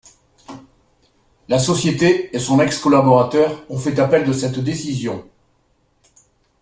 La 1.47 1.59
société 1.59 2.35
et 2.35 2.39
son 2.39 2.59
ex-collaborateur 2.59 3.63
ont 3.69 3.77
fait 3.77 3.99
appel 3.99 4.25
de 4.25 4.33
cette 4.33 4.57
décision. 4.57 5.29